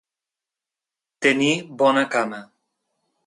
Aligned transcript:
Tenir 1.25 1.51
bona 1.83 2.05
cama. 2.17 2.41